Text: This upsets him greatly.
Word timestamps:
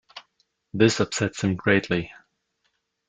This 0.73 0.99
upsets 0.99 1.43
him 1.43 1.55
greatly. 1.55 2.11